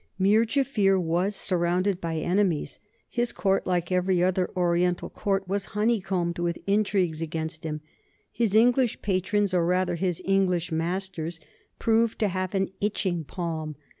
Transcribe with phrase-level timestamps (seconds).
[0.17, 2.79] Mir Jaffier was surrounded by enemies.
[3.07, 7.81] His court, like every other Oriental court, was honeycombed with intrigues against him.
[8.31, 11.39] His English patrons, or rather his English masters,
[11.77, 13.75] proved to have an itching palm.